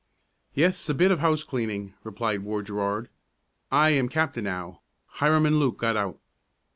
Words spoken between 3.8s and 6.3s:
am captain now. Hiram and Luke got out."